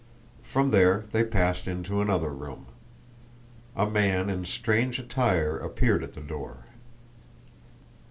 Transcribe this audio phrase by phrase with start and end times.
[0.41, 2.65] From there they passed into another room.
[3.75, 6.65] A man in strange attire appeared at the door.